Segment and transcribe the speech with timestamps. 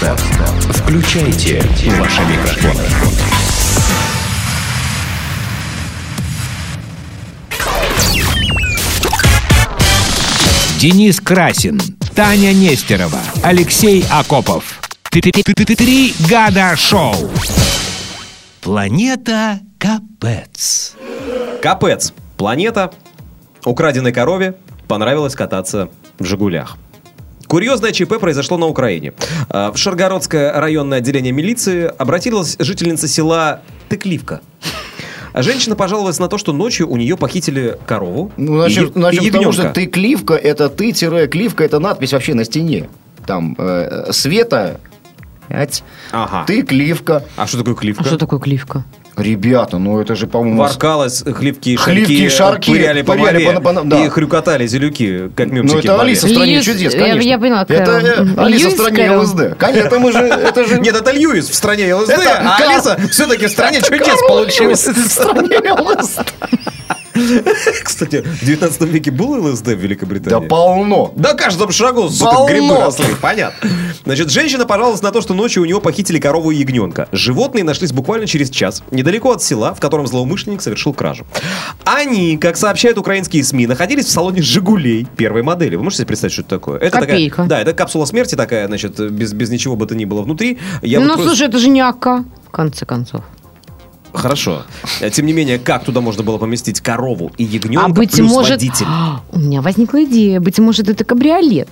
[0.00, 1.62] Включайте
[1.98, 2.82] ваши микрофоны.
[10.78, 11.78] Денис Красин,
[12.14, 14.80] Таня Нестерова, Алексей Акопов.
[15.10, 17.14] Три года шоу.
[18.62, 20.94] Планета Капец.
[21.60, 22.14] Капец.
[22.38, 22.90] Планета.
[23.66, 24.54] Украденной корове
[24.88, 26.78] понравилось кататься в «Жигулях».
[27.50, 29.12] Курьезное ЧП произошло на Украине.
[29.48, 34.40] А, В Шаргородское районное отделение милиции обратилась жительница села Тыкливка.
[35.32, 39.24] А Женщина пожаловалась на то, что ночью у нее похитили корову Ну, начнем, и, начнем
[39.24, 42.88] и того, что ты кливка, это ты, тире, кливка, это надпись вообще на стене.
[43.26, 44.78] Там э, Света,
[46.12, 46.44] Ага.
[46.46, 47.24] ты кливка.
[47.36, 48.04] А что такое кливка?
[48.04, 48.84] А что такое кливка?
[49.22, 50.62] Ребята, ну это же, по-моему...
[51.70, 54.04] И Хливки шарки, и шарки пыряли по пыряли по- по- да.
[54.04, 56.02] и хрюкотали зелюки, как мемчики Ну, это воде.
[56.02, 57.28] Алиса в стране Льюис- чудес, я- конечно.
[57.28, 59.22] я поняла, Это э, Алиса в стране Кэрол.
[59.22, 59.56] ЛСД.
[59.58, 60.18] Конечно, это мы же...
[60.18, 60.78] Это же...
[60.80, 64.86] Нет, это Льюис в стране ЛСД, Это а Алиса все-таки в стране чудес получилась.
[64.86, 66.20] В стране ЛСД.
[67.84, 70.46] Кстати, в 19 веке был ЛСД в Да Великобритании?
[70.48, 71.12] полно.
[71.16, 72.48] На каждом шагу, сука, Полно.
[72.48, 73.70] грибы росли, понятно.
[74.04, 77.08] Значит, женщина пожаловалась на то, что ночью у него похитили корову и ягненка.
[77.12, 81.26] Животные нашлись буквально через час, недалеко от села, в котором злоумышленник совершил кражу.
[81.84, 85.76] Они, как сообщают украинские СМИ, находились в салоне «Жигулей» первой модели.
[85.76, 86.78] Вы можете себе представить, что это такое?
[86.78, 87.36] Это Копейка.
[87.42, 90.58] Такая, да, это капсула смерти такая, значит, без, без ничего бы то ни было внутри.
[90.82, 93.22] Я ну, вот просто- слушай, это же не АК, в конце концов.
[94.12, 94.62] Хорошо.
[95.12, 98.52] Тем не менее, как туда можно было поместить корову и ягненка а быть плюс может...
[98.52, 98.86] водитель?
[99.32, 100.40] У меня возникла идея.
[100.40, 101.68] Быть может, это кабриолет.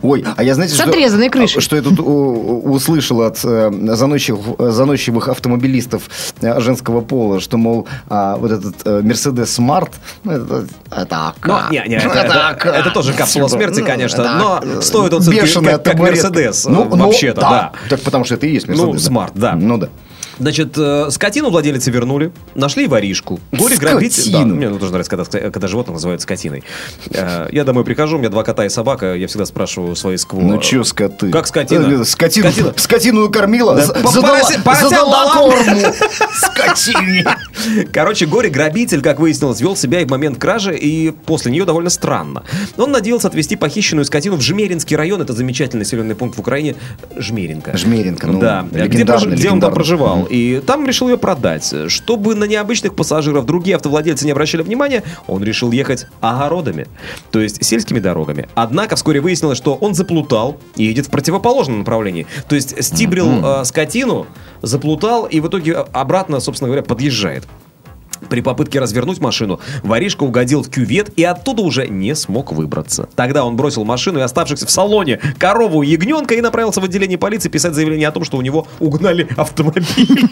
[0.00, 1.60] Ой, а я знаете, С что, отрезанной крышей.
[1.60, 6.08] что я тут у- услышал от э, заносчивых, заносчивых автомобилистов
[6.40, 9.90] э, женского пола, что, мол, а, вот этот э, Mercedes Smart,
[10.24, 11.46] ну, это, это АК.
[11.46, 12.64] Ну, не, не, это, это- АК.
[12.66, 14.82] это тоже капсула смерти, Ну, конечно, это но АК.
[14.82, 15.98] стоит он все-таки как, как.
[15.98, 17.72] Мерседес, Ну, э, ну, вообще-то, да.
[17.90, 19.10] Так потому что это и есть Ну, Mercedes.
[19.10, 19.54] Smart, да.
[19.54, 19.90] Ну да.
[20.38, 23.40] Значит, э, скотину владельцы вернули, нашли воришку.
[23.52, 24.30] Горе грабитель.
[24.32, 26.62] Да, мне тоже нравится, когда, когда животное называют скотиной.
[27.10, 30.40] Э, Я домой прихожу, у меня два кота и собака, я всегда спрашиваю свои скво.
[30.40, 31.30] Ну чё, скоты?
[31.30, 32.02] Как скотина?
[32.02, 32.74] Э, Скотину, Скотина.
[32.76, 35.34] скотину кормила, Да, задала, порося- поросят задала дала.
[35.34, 35.80] корму
[36.34, 37.24] скотине.
[37.92, 42.44] Короче, горе-грабитель, как выяснилось, вел себя и в момент кражи, и после нее довольно странно.
[42.76, 46.76] Он надеялся отвезти похищенную скотину в Жмеринский район, это замечательный населенный пункт в Украине,
[47.16, 47.76] Жмеринка.
[47.76, 50.27] Жмеринка, ну, да, где, легендарный, прож- где он там проживал.
[50.28, 51.72] И там решил ее продать.
[51.88, 56.86] Чтобы на необычных пассажиров другие автовладельцы не обращали внимания, он решил ехать огородами,
[57.30, 58.48] то есть сельскими дорогами.
[58.54, 62.26] Однако вскоре выяснилось, что он заплутал и едет в противоположном направлении.
[62.48, 64.26] То есть стибрил э, скотину,
[64.62, 67.44] заплутал и в итоге обратно, собственно говоря, подъезжает.
[68.28, 73.08] При попытке развернуть машину, воришка угодил в кювет и оттуда уже не смог выбраться.
[73.16, 77.18] Тогда он бросил машину и оставшихся в салоне корову и ягненка и направился в отделение
[77.18, 79.84] полиции писать заявление о том, что у него угнали автомобиль.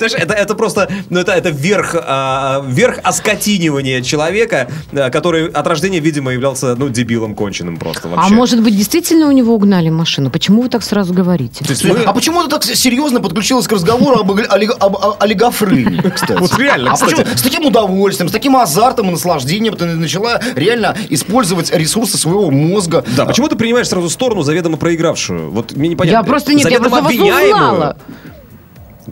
[0.00, 5.98] Это, это просто, ну это, это верх, а, верх оскотинивания человека, а, который от рождения,
[5.98, 8.32] видимо, являлся, ну, дебилом конченным просто вообще.
[8.32, 10.30] А может быть, действительно у него угнали машину?
[10.30, 11.64] Почему вы так сразу говорите?
[11.64, 15.16] То есть мы- А почему ты так серьезно подключилась к разговору об, олиг- об- об
[15.22, 16.40] олигофрении, кстати?
[16.50, 20.96] Вот реально, А почему с таким удовольствием, с таким азартом и наслаждением ты начала реально
[21.08, 23.04] использовать ресурсы своего мозга?
[23.16, 25.50] Да, почему ты принимаешь сразу сторону заведомо проигравшую?
[25.50, 26.18] Вот мне непонятно.
[26.18, 27.96] Я просто нет, я Заведомо просто вас узнала.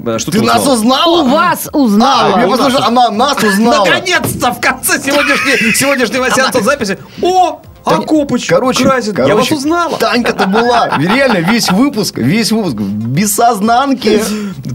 [0.05, 1.23] А, Что Ты нас узнала?
[1.23, 2.37] У вас А, узнала.
[2.37, 3.85] мне послушай, она нас узнала.
[3.87, 6.99] Наконец-то в конце сегодняшнего, сегодняшнего сеанса записи.
[7.23, 9.97] О, Акопыч, Короче, Красин, короче, я вас узнала.
[9.97, 10.99] Танька-то была.
[10.99, 14.21] Реально, весь выпуск, весь выпуск без сознанки.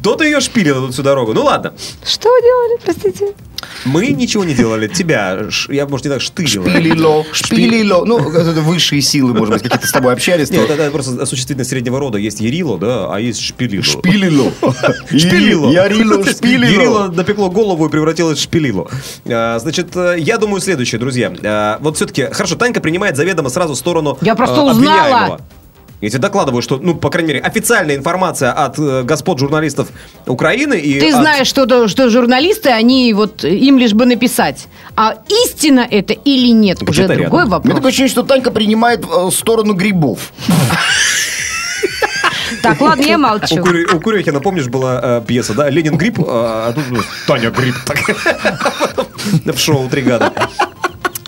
[0.01, 1.33] То-то ее шпилила тут всю дорогу.
[1.33, 1.73] Ну ладно.
[2.05, 3.33] Что вы делали, простите?
[3.85, 4.87] Мы ничего не делали.
[4.87, 6.69] Тебя, ш- я, может, не так штырила.
[6.69, 8.05] Шпилило, шпилило.
[8.05, 10.49] Ну, это высшие силы, может быть, какие-то с тобой общались.
[10.51, 12.17] Нет, это, просто осуществительно среднего рода.
[12.17, 13.83] Есть Ерило, да, а есть Шпилило.
[13.83, 14.51] Шпилило.
[15.09, 15.71] Шпилило.
[15.71, 16.69] Ярило, шпилило.
[16.71, 18.89] Ерило напекло голову и превратилось в шпилило.
[19.25, 21.33] А, Значит, э, я думаю следующее, друзья.
[21.43, 25.41] А, Вот все-таки, хорошо, Танька принимает заведомо сразу сторону Я просто э, узнала.
[26.01, 29.87] Я тебе докладываю, что, ну, по крайней мере, официальная информация от э, господ журналистов
[30.25, 34.67] Украины и Ты от- знаешь, что, что журналисты, они вот им лишь бы написать.
[34.95, 35.15] А
[35.45, 37.47] истина это или нет, Так уже другой рядом.
[37.47, 37.75] У вопрос.
[37.75, 40.33] такое ощущение, что Танька принимает э, сторону грибов.
[42.63, 43.55] Так, ладно, я У, молчу.
[43.57, 45.69] Курю- у Курехина, помнишь, была э, пьеса, да?
[45.69, 47.75] Ленин грипп, а, а тут ну, Таня грипп.
[47.85, 47.99] так.
[49.55, 50.31] В шоу «Три года».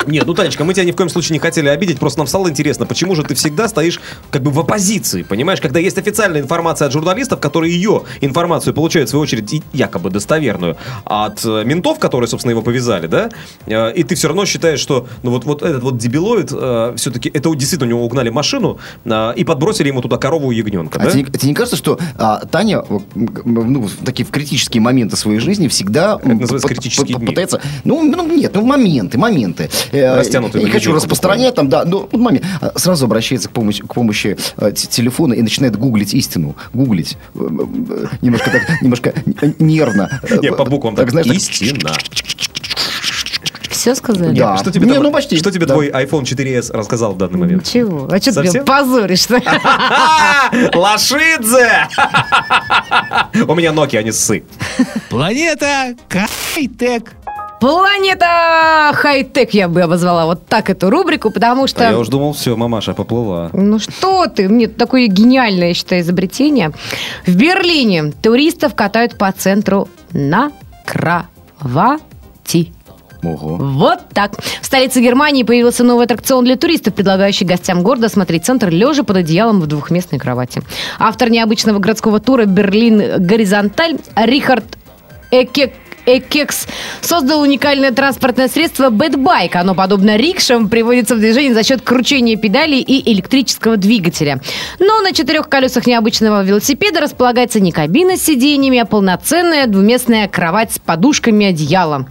[0.08, 2.50] Нет, ну, Танечка, мы тебя ни в коем случае не хотели обидеть, просто нам стало
[2.50, 4.00] интересно, почему же ты всегда стоишь
[4.32, 5.62] как бы в оппозиции, понимаешь?
[5.62, 10.10] Когда есть официальная информация от журналистов, которые ее информацию получают, в свою очередь, и якобы
[10.10, 13.30] достоверную, от э, ментов, которые, собственно, его повязали, да?
[13.66, 16.52] Э, И ты все равно считаешь, что ну вот, вот этот вот дебилоид,
[16.98, 21.00] все-таки, это действительно у него угнали машину э, и подбросили ему туда корову и ягненка,
[21.00, 21.12] А да?
[21.12, 22.84] тебе, тебе не кажется, что а, Таня
[23.16, 27.28] ну, в такие в критические моменты своей жизни всегда м, называется критические дни.
[27.28, 27.62] пытается...
[27.84, 29.70] Ну, ну, нет, ну моменты, моменты.
[29.94, 32.45] Э, Растянутые Я не хочу распространять там, да, ну, вот момент.
[32.62, 36.56] А, Сразу обращается к помощи, к помощи э, телефона и начинает гуглить истину.
[36.74, 37.18] Гуглить.
[37.36, 37.40] Э,
[38.22, 39.13] Немножко так, немножко
[39.60, 40.19] нервно.
[40.42, 41.92] Не, по буквам так, знаешь, истина.
[43.69, 44.34] Все сказали?
[44.38, 44.56] Да.
[44.57, 45.36] Что тебе, Не, там- ну, почти.
[45.38, 45.74] что тебе Да.
[45.74, 47.68] твой iPhone 4s рассказал в данный момент?
[47.68, 48.06] Чего?
[48.10, 48.54] А что ты Совсем?
[48.54, 49.42] меня позоришь-то?
[50.78, 51.88] Лошидзе!
[53.48, 54.44] У меня Nokia, а не ссы.
[55.10, 57.12] Планета Хай-Тек.
[57.63, 61.88] Планета хай-тек я бы обозвала вот так эту рубрику, потому что...
[61.88, 63.51] А я уж думал, все, мамаша поплыла.
[63.54, 66.74] Ну что ты, нет, такое гениальное, я считаю, изобретение.
[67.25, 70.51] В Берлине туристов катают по центру на
[70.86, 72.74] кровати.
[73.24, 73.56] Ого.
[73.56, 74.33] Вот так.
[74.62, 79.16] В столице Германии появился новый аттракцион для туристов, предлагающий гостям города смотреть центр лежа под
[79.16, 80.63] одеялом в двухместной кровати.
[81.00, 84.66] Автор необычного городского тура «Берлин Горизонталь» Рихард
[85.31, 85.74] Экек
[86.06, 86.68] Экекс
[87.02, 89.56] создал уникальное транспортное средство «BedBike».
[89.56, 94.42] Оно, подобно рикшам, приводится в движение за счет кручения педалей и электрического двигателя.
[94.80, 100.74] Но на четырех колесах необычного велосипеда располагается не кабина с сиденьями, а полноценная двуместная кровать
[100.74, 102.08] с подушками и одеялом.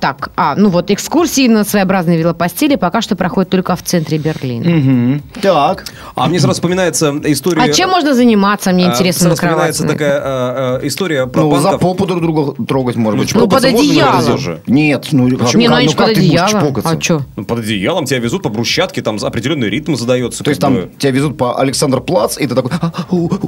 [0.00, 4.68] Так, а, ну вот, экскурсии на своеобразной велопостели пока что проходят только в центре Берлина.
[4.68, 5.22] Мгм.
[5.42, 5.84] Так.
[6.14, 7.62] А мне сразу вспоминается история...
[7.62, 11.42] А чем можно заниматься, мне а, интересно, на сразу вспоминается такая а, а, история про
[11.42, 11.80] Ну, за банков.
[11.80, 13.34] попу друг друга трогать, может быть.
[13.34, 14.60] Ну, под можно одеялом.
[14.66, 16.82] Нет, ну, Не, как, ну ну, как под ты будешь одеялом.
[16.84, 17.22] А что?
[17.36, 20.44] Ну, под одеялом тебя везут по брусчатке, там определенный ритм задается.
[20.44, 20.90] То есть там бы.
[20.98, 22.72] тебя везут по Александр Плац, и ты такой...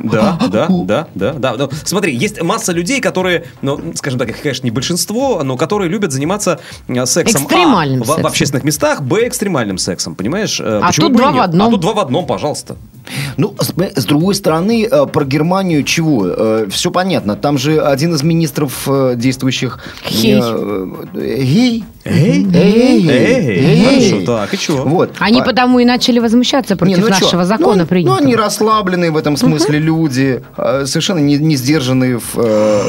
[0.02, 1.55] Да, да, да, да, да.
[1.56, 5.88] Ну, смотри, есть масса людей, которые, ну, скажем так, их, конечно, не большинство, но которые
[5.88, 7.42] любят заниматься э, сексом.
[7.44, 8.22] Экстремальным а, в- сексом.
[8.22, 10.60] В, общественных местах, б, экстремальным сексом, понимаешь?
[10.60, 11.36] Э, А почему тут два нет?
[11.40, 11.69] в одном.
[11.69, 12.76] А тут два в одном, пожалуйста.
[13.36, 16.66] Ну, с, с другой стороны, э, про Германию чего?
[16.70, 17.36] Все понятно.
[17.36, 19.78] Там же один из министров действующих...
[20.10, 20.40] Гей.
[20.42, 21.84] э, Гей.
[22.04, 24.82] Эй, Эй, эй, хорошо, так, и чего?
[24.82, 25.12] Вот.
[25.20, 27.14] Они По- потому и начали возмущаться против Не, ну чё?
[27.25, 28.19] нашего закона ну, принятого.
[28.19, 32.82] Ну, они расслабленные в этом смысле люди, э, совершенно не, не сдержанные в э,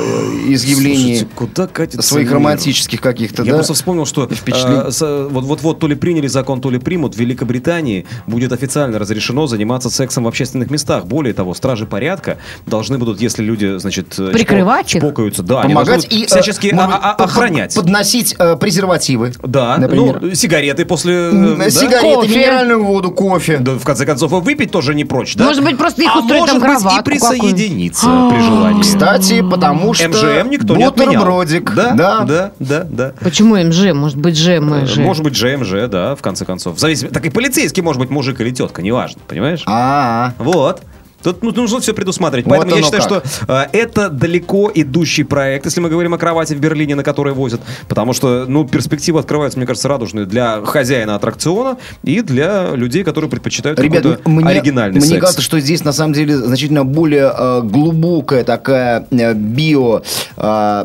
[0.48, 2.36] изъявлении Слушайте, куда своих мир?
[2.38, 3.58] романтических каких-то, Я да?
[3.58, 7.16] просто вспомнил, что э, с- вот- вот-вот то ли приняли закон, то ли примут.
[7.16, 11.06] В Великобритании будет официально разрешено заниматься сексом в общественных местах.
[11.06, 15.04] Более того, стражи порядка должны будут, если люди, значит, э, Прикрывать чпо- их?
[15.04, 17.76] чпокаются, да, Помогать и э, всячески быть, а- а- охранять.
[17.76, 19.03] Подносить э, презервативы.
[19.44, 20.20] Да, например.
[20.22, 21.14] ну, сигареты после...
[21.32, 21.70] э, да?
[21.70, 22.30] Сигареты, Кофе.
[22.30, 23.58] минеральную воду, кофе.
[23.58, 25.46] Да, в конце концов, и выпить тоже не прочь, да?
[25.46, 28.36] Может быть, просто их а устроить там быть, и кроватку присоединиться какую-нибудь.
[28.36, 28.82] при желании.
[28.82, 31.14] Кстати, потому что МЖМ никто не отменял.
[31.14, 31.74] бутербродик.
[31.76, 32.20] Да, да.
[32.24, 33.14] да, да, да.
[33.22, 33.94] Почему МЖ?
[33.94, 34.98] Может быть, ЖМЖ?
[34.98, 36.78] Может быть, ЖМЖ, да, в конце концов.
[36.78, 37.14] В зависимости...
[37.14, 39.64] Так и полицейский может быть мужик или тетка, неважно, понимаешь?
[39.66, 40.82] А, Вот.
[41.24, 42.46] Тут ну, нужно все предусматривать.
[42.46, 43.26] Вот Поэтому я оно считаю, как.
[43.26, 47.34] что э, это далеко идущий проект, если мы говорим о кровати в Берлине, на которой
[47.34, 47.62] возят.
[47.88, 53.30] Потому что, ну, перспективы открываются, мне кажется, радужные для хозяина аттракциона и для людей, которые
[53.30, 55.22] предпочитают Ребят, мне, оригинальный мне секс.
[55.22, 60.02] кажется, что здесь на самом деле значительно более э, глубокая такая э, био,
[60.38, 60.84] э,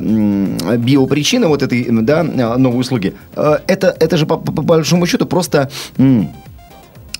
[0.78, 3.14] биопричина вот этой да, э, новой услуги.
[3.36, 6.30] Э, это, это же по, по- большому счету просто, м,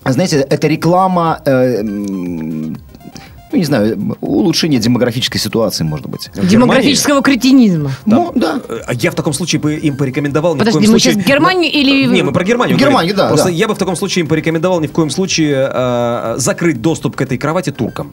[0.05, 1.41] знаете, это реклама...
[1.44, 1.82] э,
[3.52, 6.31] ну, не знаю, улучшение демографической ситуации, может быть.
[6.34, 7.93] В Демографического кретинизма.
[8.06, 8.60] Ну, да.
[8.69, 11.14] Э, Я в таком случае бы им порекомендовал ни Подожди, в коем мы случае...
[11.14, 13.17] сейчас Германию или- Не, мы про Германию Германию, говорим.
[13.17, 13.52] да, Просто да.
[13.55, 17.20] я бы в таком случае им порекомендовал ни в коем случае э, закрыть доступ к
[17.22, 18.12] этой кровати туркам.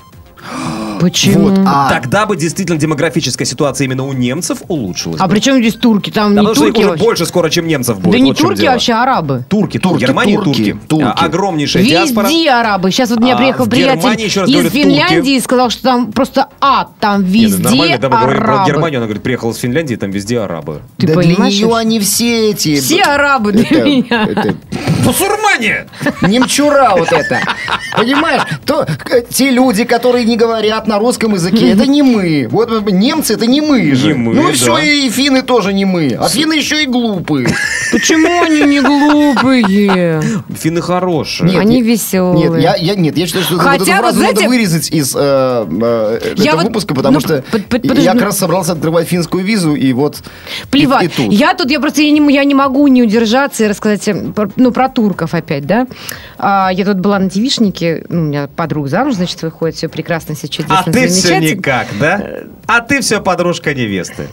[1.00, 1.50] Почему?
[1.50, 5.20] Вот, а- Тогда бы действительно демографическая ситуация именно у немцев улучшилась.
[5.22, 5.34] А бы.
[5.34, 6.10] при чем здесь турки?
[6.10, 8.14] Там Да не потому что их турки уже больше скоро, чем немцев будет.
[8.14, 8.72] Да не вот турки дело.
[8.74, 9.46] вообще, а арабы.
[9.50, 10.88] Турки, турки, Турки, Германия турки, турки.
[10.88, 11.04] турки.
[11.06, 12.28] А, огромнейшая диаспора.
[12.28, 12.92] Везде арабы.
[12.92, 14.84] Сейчас вот у меня А, приехал в приятель Германии, еще раз из говорю, турки.
[14.84, 18.54] Финляндии и сказал, что там просто ад, там ну, везде нормально, да, мы говорим про
[18.54, 18.72] арабы.
[18.72, 20.82] Германию, она говорит, приехала из Финляндии, там везде арабы.
[20.98, 22.76] Ты да для понимаешь, нее что- они все эти...
[22.80, 24.24] Все арабы для Это- меня.
[24.30, 24.56] это-
[25.06, 25.86] Бусурмане!
[26.22, 27.40] Немчура вот это.
[27.96, 28.42] Понимаешь?
[28.66, 28.86] То,
[29.30, 32.48] те люди, которые не говорят на русском языке, это не мы.
[32.50, 34.08] Вот немцы это не мы же.
[34.08, 34.54] Не мы, ну да.
[34.54, 36.18] все, и финны тоже не мы.
[36.20, 37.48] А финны еще и глупые.
[37.92, 40.22] Почему они не глупые?
[40.60, 41.50] Финны хорошие.
[41.50, 42.50] Нет, Они нет, веселые.
[42.50, 45.16] Нет, я, я, нет, я считаю, что Хотя, вот эту фразу знаете- надо вырезать из
[45.16, 48.28] э, э, Я этого вот- выпуска, потому ну, что под- под- подожди, я ну- как
[48.30, 50.18] раз собрался открывать финскую визу, и вот
[50.72, 51.04] Плевать.
[51.04, 51.34] И, и тут.
[51.34, 54.50] Я тут, я просто я не, я не могу не удержаться и рассказать, э, про-
[54.56, 55.88] ну, про турков опять, да.
[56.38, 60.34] А, я тут была на девичнике, ну, у меня подруга замуж, значит, выходит, все прекрасно,
[60.34, 62.44] все чудесно, А ты все никак, да?
[62.66, 64.28] А ты все подружка невесты.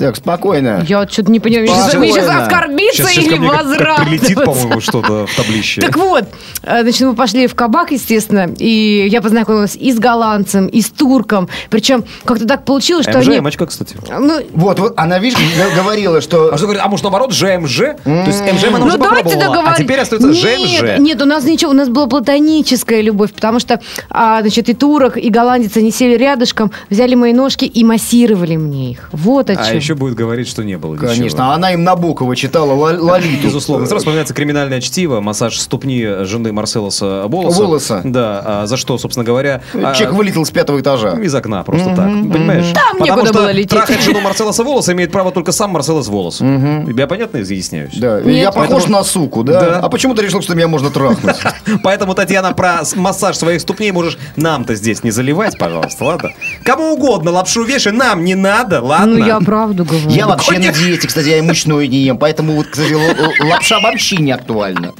[0.00, 0.82] Так, спокойно.
[0.88, 2.42] Я вот что-то не понимаю, сейчас, вы сейчас Спокойно.
[2.46, 4.04] оскорбиться Сейчас, сейчас или мне возрадоваться?
[4.06, 5.82] прилетит, по-моему, что-то в таблище.
[5.82, 6.24] Так вот,
[6.62, 10.88] э, значит, мы пошли в кабак, естественно, и я познакомилась и с голландцем, и с
[10.88, 11.50] турком.
[11.68, 13.38] Причем как-то так получилось, что МЖ, они...
[13.40, 13.94] Эмочка, кстати.
[14.08, 15.38] Ну, Вот, вот, она, видишь,
[15.76, 16.54] говорила, что...
[16.54, 17.76] А что говорит, а может наоборот, ЖМЖ?
[18.02, 20.98] То есть МЖ она ну уже давайте попробовала, а теперь остается ЖМЖ.
[20.98, 25.18] Нет, у нас ничего, у нас была платоническая любовь, потому что, а, значит, и турок,
[25.18, 29.10] и голландец, они сели рядышком, взяли мои ножки и массировали мне их.
[29.12, 29.89] Вот о чем.
[29.90, 31.08] Еще будет говорить, что не было ничего.
[31.08, 33.42] Конечно, а она им Набокова читала Ла- Лолиту.
[33.48, 33.86] Безусловно.
[33.86, 37.60] Сразу вспоминается криминальное чтиво, массаж ступни жены Марселоса Волоса.
[37.62, 38.00] Волоса.
[38.04, 39.62] Да, а за что, собственно говоря...
[39.74, 41.18] а, Человек вылетел с пятого этажа.
[41.20, 42.06] Из окна, просто так.
[42.06, 42.66] Понимаешь?
[42.72, 43.70] Там некуда было лететь.
[43.70, 46.40] трахать жену Марселоса Волоса имеет право только сам Марселос Волос.
[46.40, 47.94] Я понятно изъясняюсь?
[47.98, 49.60] Да, я похож на суку, да?
[49.60, 49.78] Да.
[49.80, 51.34] А почему ты решил, что меня можно трахнуть?
[51.82, 56.30] Поэтому, Татьяна, про массаж своих ступней можешь нам-то здесь не заливать, пожалуйста, ладно?
[56.64, 59.16] Кому угодно лапшу вешай, нам не надо, ладно?
[59.16, 59.40] Ну, я
[59.84, 60.16] правду говорю.
[60.18, 62.94] Я вообще на диете, кстати, я и мучное не ем, поэтому вот, кстати,
[63.42, 64.92] лапша вообще не актуальна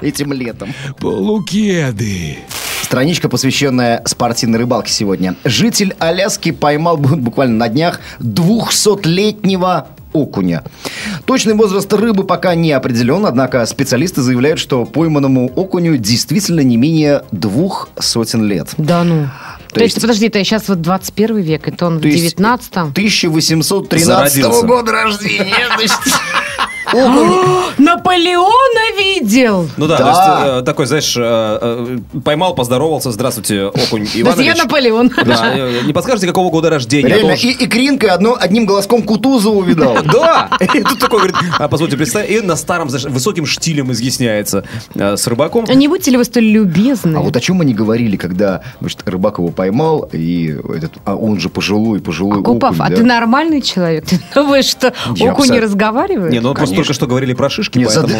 [0.00, 0.72] этим летом.
[0.98, 2.38] Полукеды.
[2.82, 5.36] Страничка, посвященная спортивной рыбалке сегодня.
[5.44, 10.64] Житель Аляски поймал бу- буквально на днях 200-летнего окуня.
[11.24, 17.22] Точный возраст рыбы пока не определен, однако специалисты заявляют, что пойманному окуню действительно не менее
[17.30, 18.70] двух сотен лет.
[18.76, 19.28] Да ну.
[19.72, 22.90] То, есть- есть, подожди, это сейчас вот 21 век, это он в То есть 19-м?
[22.92, 24.66] 1813 Зародился.
[24.66, 25.66] года рождения.
[25.76, 25.98] значит.
[29.30, 29.68] Видел!
[29.76, 30.04] Ну да, Да.
[30.04, 34.46] то есть э, такой, знаешь, э, э, поймал, поздоровался, здравствуйте, окунь Иванович.
[34.46, 35.10] я Наполеон.
[35.24, 37.14] Да, э, не подскажете, какого года рождения?
[37.14, 39.96] А Реально, и, и Кринкой одно, одним глазком Кутузову видал.
[40.04, 40.48] Да!
[40.60, 45.16] И тут такой говорит, а, позвольте, представь, и на старом, знаешь, высоким штилем изъясняется э,
[45.16, 45.64] с рыбаком.
[45.68, 47.16] А Не будете ли вы столь любезны?
[47.16, 51.14] А вот о чем мы не говорили, когда значит, рыбак его поймал, и этот, а
[51.14, 54.06] он же пожилой, пожилой Купав, окунь, а ты нормальный человек?
[54.06, 56.32] Ты думаешь, что окунь не разговаривает?
[56.32, 58.18] Не, ну просто только что говорили про шишки, поэтому...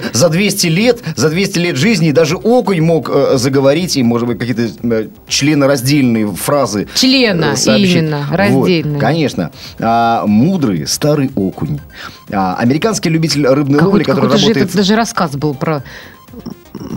[0.00, 3.36] за- не, не, подожди, за 200 лет, за 200 лет жизни даже окунь мог э,
[3.36, 6.88] заговорить и, может быть, какие-то э, членораздельные фразы.
[6.94, 7.96] Члена, э, сообщить.
[7.96, 9.00] именно, Вот, раздельные.
[9.00, 9.50] конечно.
[9.78, 11.80] А, мудрый старый окунь.
[12.32, 14.66] А, американский любитель рыбной ловли, Какой-то, который какой-то же работает...
[14.66, 15.82] этот даже рассказ был про...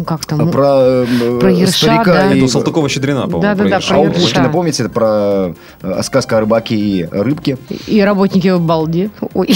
[0.05, 0.51] Как там?
[0.51, 2.33] Про, э, Про Ерша, старика да.
[2.33, 2.39] и...
[2.39, 3.41] Ну, Салтыкова-Щедрина, по-моему.
[3.41, 4.21] Да-да-да, про А про Ерша.
[4.21, 7.57] Пушкина, помните, это про э, сказка о рыбаке и рыбке?
[7.87, 9.09] И работники в балде.
[9.33, 9.49] Ой.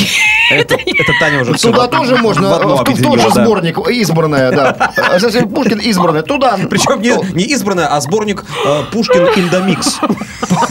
[0.49, 4.51] Это, это Таня уже всё Туда тоже можно, в одно в, тот- же сборник, избранная,
[4.51, 4.91] да.
[4.97, 6.57] А, Пушкин избранная, туда.
[6.69, 9.99] Причем не, не избранная, а сборник э, Пушкин Индомикс.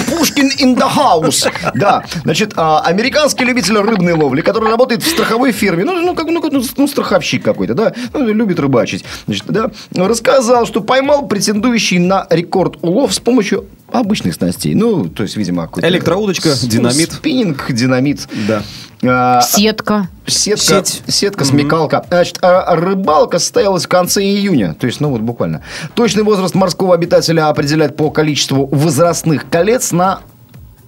[0.09, 1.51] Пушкин in the house.
[1.75, 6.27] Да, значит, а, американский любитель рыбной ловли, который работает в страховой фирме, ну, ну, как,
[6.29, 11.27] ну, как, ну, ну, страховщик какой-то, да, ну, любит рыбачить, значит, да, рассказал, что поймал
[11.27, 14.75] претендующий на рекорд улов с помощью обычных снастей.
[14.75, 15.89] Ну, то есть, видимо, какой-то...
[15.89, 17.13] Электроудочка, с- динамит.
[17.13, 18.27] Спиннинг, динамит.
[18.47, 18.63] Да.
[19.05, 20.09] А, Сетка.
[20.27, 21.03] Сетка, Сеть.
[21.07, 22.05] сетка, смекалка.
[22.09, 24.75] Значит, а рыбалка состоялась в конце июня.
[24.75, 25.63] То есть, ну вот буквально.
[25.95, 30.21] Точный возраст морского обитателя определять по количеству возрастных колец на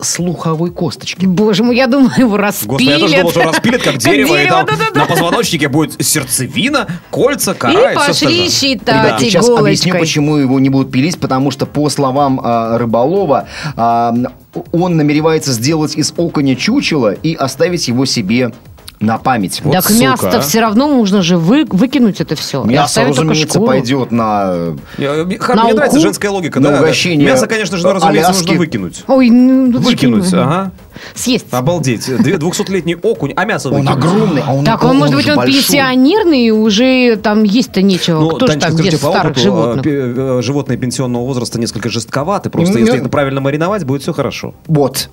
[0.01, 1.27] слуховой косточке.
[1.27, 2.79] Боже мой, я думаю, его распилят.
[2.79, 7.55] Господи, я тоже думал, что распилят как дерево, и там на позвоночнике будет сердцевина, кольца,
[7.55, 7.93] кора.
[7.93, 12.79] И пошли считать сейчас объясню, почему его не будут пилить, потому что, по словам а,
[12.79, 14.15] рыболова, а,
[14.73, 18.53] он намеревается сделать из окуня чучело и оставить его себе
[19.01, 19.61] на память.
[19.63, 20.41] Вот так сука, мясо-то а.
[20.41, 22.65] все равно нужно же вы, выкинуть это все.
[22.65, 24.75] Мясо, разумеется, пойдет на...
[24.97, 26.61] Мне, мне На мне нравится женская логика.
[26.61, 26.83] На да, да.
[26.83, 28.47] угощение Мясо, конечно же, ну, разумеется, Аляски.
[28.49, 29.05] нужно выкинуть.
[29.07, 30.73] Ой, ну, ну, Выкинуть, ага.
[31.15, 31.47] Съесть.
[31.51, 32.07] Обалдеть.
[32.23, 33.97] Две- 200-летний окунь, а мясо Он выкинуть.
[33.97, 35.55] огромный, а он Так, он, может быть, он большой.
[35.55, 38.21] пенсионерный, и уже там есть-то нечего.
[38.21, 39.87] Ну, Кто же там скажите, ест по старых опыту, животных?
[39.87, 42.51] э, э, животные пенсионного возраста несколько жестковаты.
[42.51, 44.55] Просто Ну, если ну, это правильно мариновать, будет все хорошо.
[44.67, 45.11] Вот.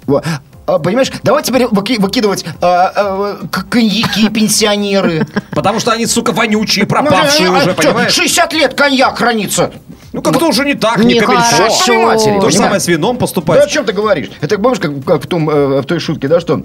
[0.68, 3.38] А, Понимаешь, давай теперь выки- выкидывать а, а,
[3.70, 5.28] коньяки пенсионеры.
[5.52, 8.12] Потому что они, сука, вонючие, пропавшие Ну, а уже, чё, понимаешь?
[8.14, 9.72] 60 лет коньяк хранится.
[10.16, 11.68] Ну, как-то уже не так, не Нехорошо.
[11.68, 14.30] Чёртовой матери, То же самое с вином Да о чем ты говоришь?
[14.40, 16.64] Это помнишь, как, как в, том, э, в той шутке, да, что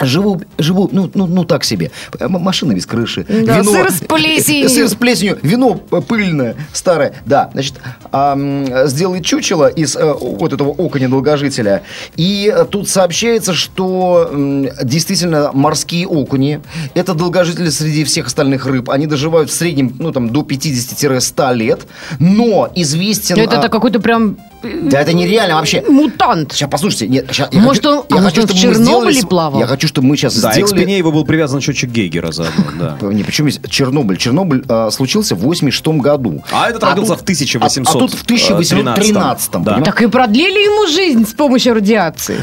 [0.00, 1.90] Живу, живу, ну, ну, ну так себе.
[2.20, 3.24] Машина без крыши.
[3.28, 4.68] Да, сыр с плесенью.
[4.76, 5.38] Сыр с плесенью.
[5.42, 7.14] Вино пыльное, старое.
[7.24, 7.74] Да, значит,
[8.12, 11.82] ам, сделает чучело из э, вот этого оконя долгожителя.
[12.16, 16.60] И э, тут сообщается, что м, действительно морские окуни,
[16.94, 18.90] это долгожители среди всех остальных рыб.
[18.90, 21.86] Они доживают в среднем, ну, там, до 50-100 лет.
[22.18, 23.38] Но известен...
[23.38, 24.36] Это а, это какой-то прям
[24.82, 25.82] Да это нереально вообще.
[25.88, 26.52] мутант.
[26.52, 28.84] Сейчас, послушайте, нет, щас, я Может, хочу, он- я а может, хочу, он в Чернобыле
[28.84, 29.60] сделали плавал?
[29.60, 30.82] Я хочу, чтобы мы сейчас Да, и к сделали...
[30.82, 32.64] спине его был привязан счетчик Гейгера заодно,
[33.00, 33.06] да.
[33.12, 34.16] Не, почему здесь Чернобыль?
[34.16, 36.42] Чернобыль а, случился в 86 году.
[36.52, 39.52] А этот родился тут- в 1800, А, а тут в 1813.
[39.52, 39.58] Да.
[39.58, 39.84] понимаете?
[39.84, 42.38] Так и продлили ему жизнь с помощью радиации.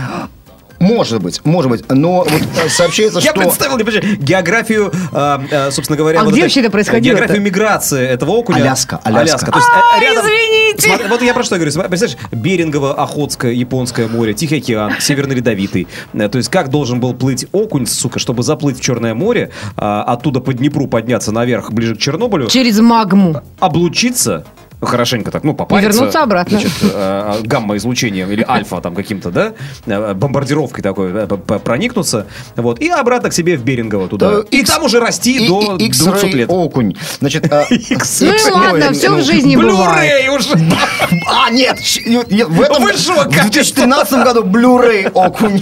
[0.83, 1.83] Может быть, может быть.
[1.89, 3.39] Но вот э, сообщается, Я что...
[3.41, 6.19] представил, не подожди, географию, э, э, собственно говоря...
[6.19, 7.19] А вот где вообще это происходило-то?
[7.21, 8.57] Географию миграции этого окуня.
[8.57, 9.51] Аляска, Аляска.
[9.51, 11.07] То есть, э, А, рядом- извините.
[11.07, 11.71] Вот я про что говорю.
[11.71, 15.87] Представляешь, Берингово, Охотское, Японское море, Тихий океан, Северный Ледовитый.
[16.13, 20.53] То есть как должен был плыть окунь, сука, чтобы заплыть в Черное море, оттуда по
[20.53, 23.41] Днепру подняться наверх, ближе к Чернобылю, Через магму.
[23.59, 24.45] облучиться,
[24.85, 25.91] хорошенько так, ну, попариться.
[25.93, 26.59] вернуться обратно.
[26.59, 29.53] Значит, э, гамма-излучением или альфа там каким-то, да,
[29.85, 31.27] э, бомбардировкой такой э,
[31.59, 34.29] проникнуться, вот, и обратно к себе в Берингово туда.
[34.29, 36.49] Да, и X- там уже расти и- до и- 200 X-ray лет.
[36.49, 36.95] окунь.
[37.19, 40.29] Значит, а, Ну и ладно, все в жизни бывает.
[40.29, 40.49] Уже!
[41.45, 42.83] А, нет, щ- нет, в этом...
[42.83, 45.61] Вы шо, в как 2013 году Blu-ray окунь.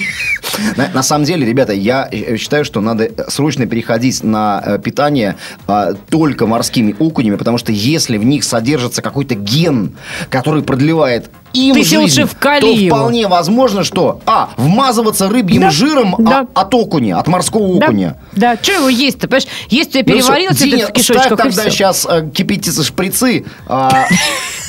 [0.76, 4.80] На, на самом деле, ребята, я э, считаю, что надо э, срочно переходить на э,
[4.80, 9.96] питание а, только морскими окунями, потому что если в них содержится какой-то ген,
[10.30, 15.70] который продлевает им Ты жизнь, лучше вкали то вполне возможно, что а, вмазываться рыбьим Да,
[15.72, 16.48] жиром а- да.
[16.54, 18.18] от окуня, от морского окуня.
[18.34, 18.60] Да, да.
[18.62, 19.48] что его есть-то, понимаешь?
[19.70, 23.46] Есть у тебя Ну переварился Диня, это в кишочках ставь тогда сейчас кипятиться шприцы.
[23.68, 24.06] а,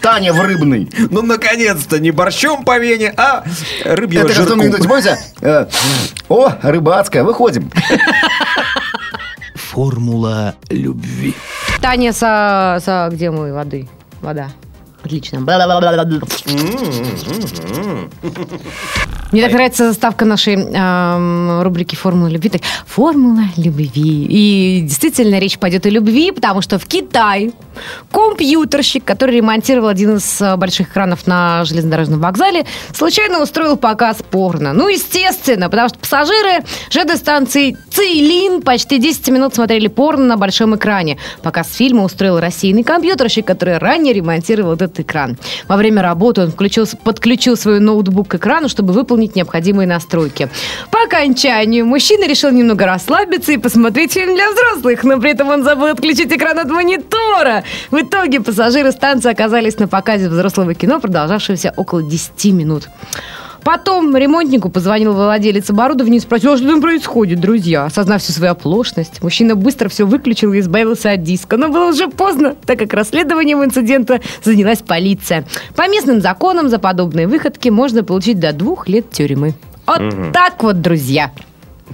[0.00, 0.90] Таня в рыбный.
[1.10, 3.44] Ну, наконец-то, не борщом по вене, а
[3.84, 4.52] рыбьего Это жирку.
[4.54, 5.18] анекдоте, помните?
[5.40, 5.66] Э,
[6.28, 7.70] О, рыбацкая, выходим.
[9.54, 11.34] Формула любви.
[11.80, 13.08] Таня со, со...
[13.12, 13.88] Где мы воды?
[14.20, 14.50] Вода.
[15.02, 15.40] Отлично.
[19.34, 22.50] Мне так нравится заставка нашей эм, рубрики «Формула любви».
[22.50, 24.28] Так, «Формула любви».
[24.30, 27.50] И действительно речь пойдет о любви, потому что в Китае
[28.12, 34.72] компьютерщик, который ремонтировал один из э, больших экранов на железнодорожном вокзале, случайно устроил показ порно.
[34.72, 41.18] Ну, естественно, потому что пассажиры ЖД-станции Цейлин почти 10 минут смотрели порно на большом экране.
[41.42, 45.36] Показ фильма устроил российный компьютерщик, который ранее ремонтировал этот экран.
[45.66, 50.48] Во время работы он включил, подключил свой ноутбук к экрану, чтобы выполнить необходимые настройки.
[50.90, 55.64] По окончанию мужчина решил немного расслабиться и посмотреть фильм для взрослых, но при этом он
[55.64, 57.64] забыл отключить экран от монитора.
[57.90, 62.88] В итоге пассажиры станции оказались на показе взрослого кино, продолжавшегося около 10 минут.
[63.64, 67.86] Потом ремонтнику позвонил владелец оборудования и спросил, а что там происходит, друзья?
[67.86, 71.56] Осознав всю свою оплошность, мужчина быстро все выключил и избавился от диска.
[71.56, 75.46] Но было уже поздно, так как расследованием инцидента занялась полиция.
[75.74, 79.54] По местным законам за подобные выходки можно получить до двух лет тюрьмы.
[79.86, 81.32] Вот так вот, друзья.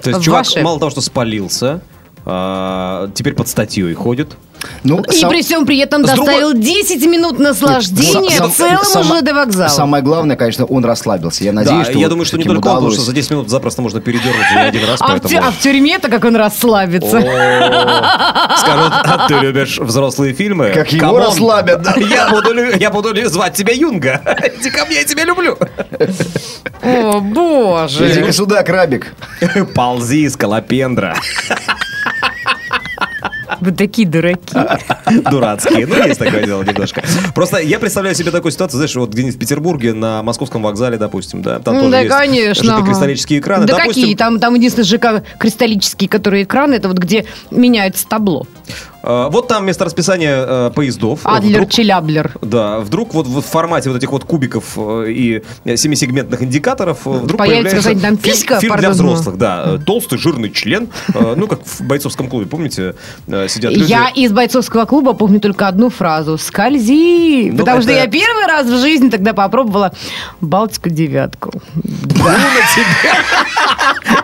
[0.02, 0.62] То есть чувак Ваше.
[0.62, 1.82] мало того, что спалился,
[2.24, 4.36] а, теперь под статьей ходит.
[4.84, 8.84] Ну, И сам- при всем при этом С другой- доставил 10 минут наслаждения сам- целому
[8.84, 9.70] сам- ЖД вокзалу.
[9.70, 11.44] Самое главное, конечно, он расслабился.
[11.44, 12.94] Я надеюсь, да, что я вот думаю, что не только он, потому удалось.
[12.96, 15.28] что за 10 минут запросто можно передернуть не один раз, А в, поэтому...
[15.34, 17.20] тю- а в тюрьме-то как он расслабится.
[17.20, 20.70] Скажут, а ты любишь взрослые фильмы?
[20.74, 21.86] Как его расслабят.
[21.96, 24.20] Я буду, я буду звать тебя Юнга.
[24.60, 25.56] Иди ко мне, я тебя люблю.
[26.82, 28.10] О, боже.
[28.22, 29.14] Иди сюда, крабик.
[29.74, 31.16] Ползи, скалопендра.
[33.60, 34.54] Вы такие дураки.
[35.30, 35.86] Дурацкие.
[35.86, 37.02] Ну, есть такое дело немножко.
[37.34, 41.42] Просто я представляю себе такую ситуацию, знаешь, вот где-нибудь в Петербурге, на московском вокзале, допустим,
[41.42, 42.76] да, там Ну, тоже да, есть конечно.
[42.76, 42.86] ага.
[42.86, 43.66] кристаллические экраны.
[43.66, 44.16] Да Допустим, какие?
[44.16, 48.46] Там, там единственное ЖК кристаллические, которые экраны, это вот где меняется табло.
[49.02, 51.20] Э, Вот там вместо расписания э, поездов.
[51.24, 52.32] Адлер, вдруг- Челяблер.
[52.42, 55.42] Да, вдруг вот в формате вот этих вот кубиков э, и
[55.76, 59.62] семисегментных индикаторов э, вдруг Появится появляется какая-нибудь там фильм- писька, фильм для пардон, взрослых, да.
[59.66, 60.88] Э, Толстый, жирный член.
[61.14, 62.94] э, Ну, как в бойцовском клубе, помните,
[63.26, 63.90] э, сидят люди.
[63.90, 68.46] Я из бойцовского клуба помню только одну фразу «Скользи!» Ну, Потому что это- я первый
[68.46, 69.92] раз в жизни тогда попробовала
[70.40, 71.52] Балтику девятку.
[71.74, 72.34] Ну, на
[72.74, 73.14] тебя.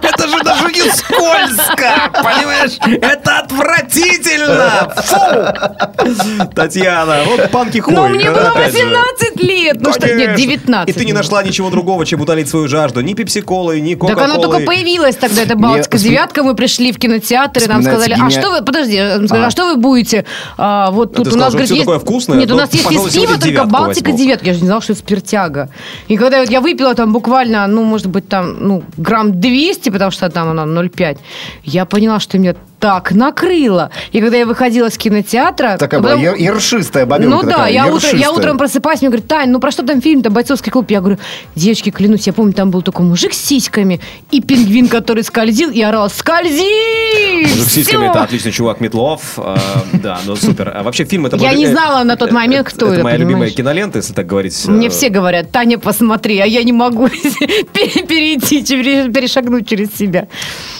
[0.18, 2.78] Это же даже не скользко, понимаешь?
[3.02, 4.92] Это отвратительно!
[4.96, 6.46] Фу!
[6.54, 7.94] Татьяна, вот панки хуй.
[7.94, 8.84] Но мне было опять же.
[8.84, 9.76] 18 17 лет!
[9.80, 10.36] Ну что, нет, Конечно.
[10.36, 10.88] 19.
[10.94, 13.00] И ты не нашла ничего другого, чем утолить свою жажду.
[13.00, 14.24] Ни пепси-колы, ни Так кока-колы.
[14.24, 18.30] она только появилась тогда, это Балтика девятка, мы пришли в кинотеатр, и нам сказали, а
[18.30, 19.50] что вы, подожди, сказали, а А.
[19.50, 20.24] что вы будете?
[20.56, 23.38] А, вот тут у нас, говорит, такое вкусное, Нет, у но, нас есть из пива
[23.38, 25.68] только Балтика девятка, я же не знала, что это спиртяга.
[26.08, 30.28] И когда я выпила там буквально, ну, может быть, там, ну, грамм 200, потому что
[30.30, 31.18] там она 0,5,
[31.64, 33.90] я поняла, что меня так накрыло.
[34.12, 35.76] И когда я выходила с кинотеатра...
[35.78, 39.08] Такая потом- была ер- ершистая бабенка ну да, такая, я, утро- я утром просыпаюсь, мне
[39.08, 40.90] говорят, Тань, ну про что там фильм-то, бойцовский клуб?
[40.90, 41.18] Я говорю,
[41.54, 45.80] девочки, клянусь, я помню, там был такой мужик с сиськами и пингвин, который скользил, и
[45.80, 47.42] орал, скользи!
[47.48, 49.20] Мужик с сиськами, Всё!» это отличный чувак Метлов.
[49.38, 49.56] э,
[49.94, 50.72] Да, ну супер.
[50.76, 51.36] А Вообще фильм это...
[51.36, 54.26] Я не э, знала на тот э, момент, кто это, моя любимая кинолента, если так
[54.26, 54.64] говорить.
[54.66, 57.08] э, Мне все говорят, Таня, посмотри, а я не могу
[57.72, 60.28] пере- перейти, пере- перешагнуть через себя.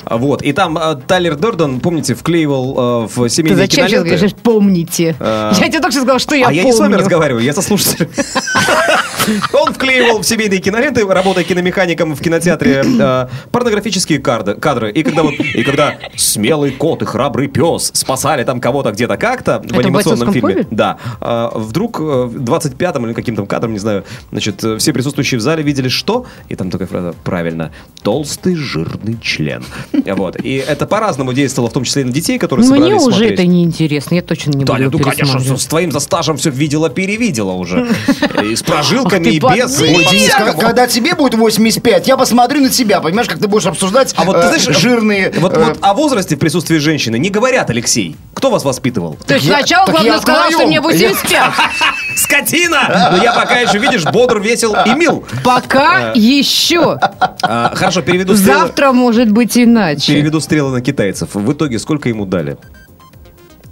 [0.05, 0.43] Вот.
[0.43, 4.17] И там э, Тайлер Дордон, помните, вклеивал э, в Ты семейные зачем сейчас киноленты.
[4.17, 5.17] говоришь, помните?
[5.21, 5.53] А.
[5.59, 6.73] Я тебе только что сказала, что я а я помню.
[6.73, 8.11] не с вами разговариваю, я со слушателем.
[9.53, 14.93] Он вклеивал в семейные киноленты, работая киномехаником в кинотеатре, э, порнографические карды- кадры.
[14.93, 19.59] И когда, вот, и когда смелый кот и храбрый пес спасали там кого-то где-то как-то
[19.61, 20.55] в анимационном «Бойцовском фильме.
[20.55, 20.69] клубе»?
[20.71, 20.99] Да.
[21.21, 25.43] э, вдруг э, в 25-м или каким-то кадром, не знаю, значит, э, все присутствующие в
[25.43, 26.27] зале видели что?
[26.49, 29.65] И там такая фраза, правильно, толстый жирный член.
[29.93, 30.37] Вот.
[30.43, 33.33] И это по-разному действовало, в том числе и на детей, которые Мне собрались уже смотреть.
[33.33, 37.53] это не интересно, я точно не буду ну, конечно, с твоим за стажем все видела-перевидела
[37.53, 37.89] уже.
[38.43, 39.81] И с прожилками, и без.
[39.81, 43.49] и Ой, Денис, когда, когда тебе будет 85, я посмотрю на тебя, понимаешь, как ты
[43.49, 45.33] будешь обсуждать А вот ты э, знаешь, жирные...
[45.39, 48.17] Вот, э, вот о возрасте в присутствии женщины не говорят, Алексей.
[48.35, 49.17] Кто вас воспитывал?
[49.27, 51.53] То есть я- сначала так главное я сказал, что мне 85.
[52.17, 53.11] Скотина!
[53.13, 55.25] Но я пока еще, видишь, бодр, весел и мил.
[55.45, 56.99] Пока еще.
[57.43, 58.61] А, Хорошо, переведу стрелы.
[58.61, 60.13] Завтра может быть иначе.
[60.13, 61.35] Переведу стрелы на китайцев.
[61.35, 62.57] В итоге сколько ему дали?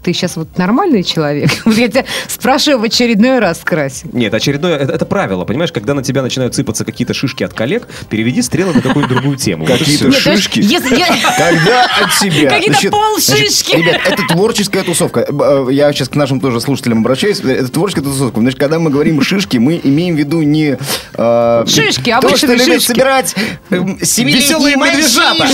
[0.05, 1.51] Ты сейчас вот нормальный человек?
[1.65, 4.11] Вот я тебя спрашиваю в очередной раз, Красин.
[4.13, 7.89] Нет, очередное, это, это правило, понимаешь, когда на тебя начинают сыпаться какие-то шишки от коллег,
[8.11, 9.65] переведи стрелы на какую-нибудь другую тему.
[9.65, 10.61] Какие-то шишки.
[10.61, 11.07] знаешь, если я-
[11.39, 12.51] Когда от себя.
[12.51, 13.77] Какие-то полшишки.
[13.77, 15.21] ребят, это творческая тусовка.
[15.29, 17.41] Э, Я сейчас к нашим тоже слушателям обращаюсь.
[17.41, 18.41] Это творческая тусовка.
[18.41, 20.77] Значит, когда мы говорим шишки, мы имеем в виду не...
[21.15, 22.87] э, Шишки, То, что обычные любят шишки.
[22.89, 23.35] собирать
[23.71, 25.47] э, семилетние Веселые медвежата.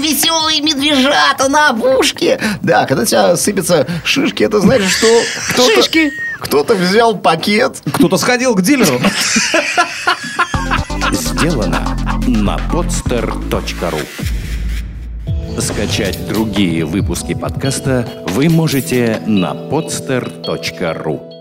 [0.00, 2.40] веселые медвежата на опушке.
[2.62, 5.06] Да, когда тебя сыпятся шишки, это значит, что
[5.50, 5.74] кто-то...
[5.74, 6.12] Шишки.
[6.40, 9.00] Кто-то взял пакет, Кто-то сходил к дилеру.
[11.12, 14.06] Сделано на podster.ru
[15.60, 21.31] Скачать другие выпуски подкаста вы можете на podster.ru